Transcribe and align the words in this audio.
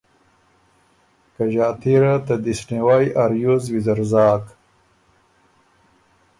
که 1.33 1.43
ݫاتي 1.53 1.93
ره 2.01 2.13
ته 2.25 2.35
دِست 2.43 2.67
نیوئ 2.71 3.05
ا 3.21 3.23
ریوز 3.31 3.63
ویزر 3.71 3.99
زاک۔ 4.11 4.45